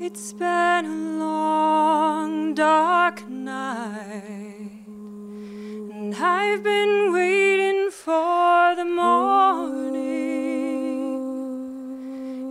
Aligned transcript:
It's 0.00 0.32
been 0.32 0.84
a 0.84 1.18
long, 1.20 2.52
dark 2.54 3.28
night, 3.28 4.82
and 4.88 6.12
I've 6.12 6.64
been 6.64 7.12
waiting 7.12 7.92
for 7.92 8.74
the 8.74 8.84
morning. 8.84 10.08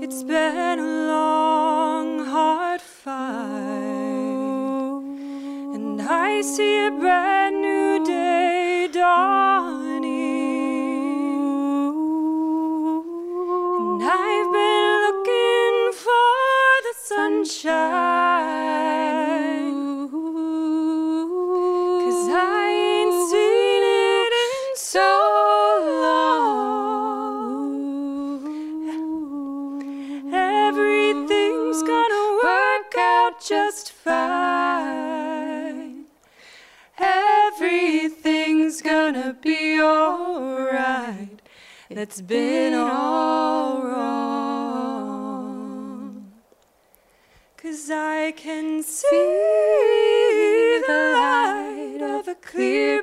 It's 0.01 0.23
been 0.23 0.79
a 0.79 1.07
long, 1.11 2.25
hard 2.25 2.79
fight, 2.79 3.11
and 5.75 6.01
I 6.01 6.39
see 6.39 6.85
a 6.85 6.91
brand 6.91 7.36
gonna 39.11 39.33
be 39.41 39.79
alright. 39.81 41.41
That's 41.89 42.19
been 42.19 42.73
all 42.73 43.81
wrong. 43.81 45.13
Cause 47.55 47.89
I 47.89 48.33
can 48.35 48.83
see 48.83 49.07
the 50.85 51.13
light 51.15 52.01
of 52.01 52.27
a 52.27 52.35
clear 52.35 53.01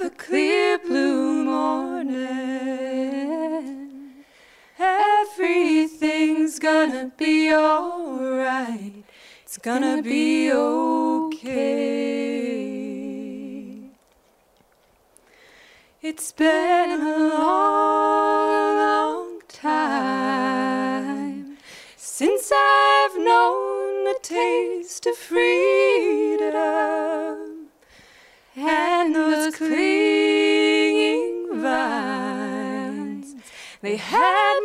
of 0.00 0.06
a 0.06 0.10
clear 0.10 0.78
blue 0.78 1.44
morning. 1.44 2.24
Everything's 4.78 6.58
gonna 6.58 7.12
be 7.16 7.50
alright. 7.52 9.04
It's 9.42 9.58
gonna 9.58 10.02
be 10.02 10.52
okay. 10.52 11.48
It's 16.02 16.32
been 16.32 16.90
a 16.90 16.98
long, 17.34 18.76
long 18.76 19.40
time 19.48 21.56
since 21.96 22.52
I've 22.54 23.16
known 23.16 24.04
the 24.04 24.18
taste 24.22 25.06
of 25.06 25.16
freedom 25.16 25.77
They 33.80 33.96
had 33.96 34.60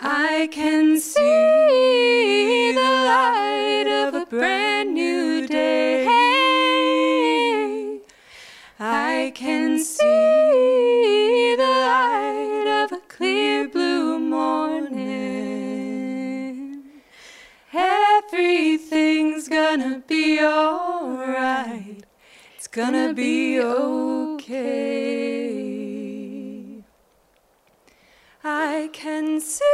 I 0.00 0.48
can 0.52 1.00
see 1.00 2.72
the 2.72 2.80
light 2.80 3.86
of 3.88 4.14
a 4.14 4.26
brand 4.26 4.92
new 4.92 5.46
day. 5.46 6.04
I 8.78 9.32
can 9.34 9.78
see 9.78 11.54
the 11.56 11.62
light 11.62 12.84
of 12.84 12.92
a 12.92 13.00
clear 13.08 13.68
blue 13.68 14.18
morning. 14.18 14.96
Everything's 17.72 19.48
gonna 19.48 20.02
be 20.06 20.40
alright. 20.40 22.04
It's 22.54 22.68
gonna 22.68 23.14
be 23.14 23.58
okay. 23.60 25.06
I 28.86 28.88
can 28.90 29.40
see 29.40 29.64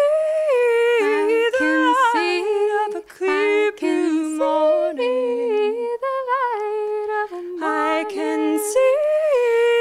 the 1.52 1.58
can 1.58 1.84
light 1.92 2.14
see- 2.14 2.70
of 2.86 2.94
a 2.94 3.04
clear 3.06 3.72
blue 3.72 4.38
morning. 4.38 5.88
the 6.04 6.16
light 6.32 7.10
of 7.20 7.30
a 7.36 7.40
I 7.62 8.04
can 8.08 8.58
see 8.58 8.96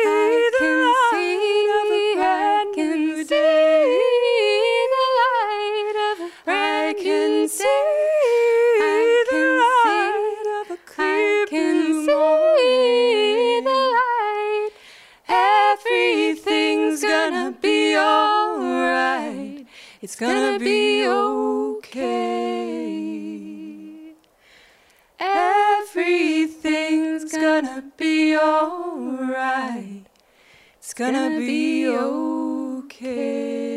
I 0.05 0.49
the 0.51 0.57
can 0.59 0.79
light 0.83 1.11
see, 1.13 1.63
of 1.79 1.87
a 1.87 2.03
I 2.11 2.19
brand 2.19 2.75
can 2.75 2.99
new 3.05 3.23
day. 3.23 4.01
the 4.93 5.05
light 5.21 5.97
of 6.11 6.17
a 6.19 6.27
I 6.27 6.33
brand 6.43 6.97
can 6.97 7.29
new 7.31 7.47
see. 7.47 7.63
I 7.63 9.23
the 9.29 9.31
can 9.31 9.47
light 9.63 10.47
of 10.59 10.67
a 10.71 10.73
I 10.73 10.77
clear 10.85 11.45
can 11.47 11.75
blue 11.85 12.05
see 12.05 12.11
morning. 12.11 13.63
the 13.63 13.79
light. 13.95 14.71
Everything's 15.29 17.01
gonna 17.01 17.51
be 17.61 17.95
alright. 17.95 18.40
It's 20.03 20.15
gonna 20.15 20.57
be 20.57 21.07
okay. 21.07 22.15
Everything's 25.19 27.31
gonna 27.31 27.83
be 27.97 28.35
alright. 28.35 30.07
It's 30.79 30.95
gonna 30.95 31.37
be 31.37 31.87
okay. 31.87 33.70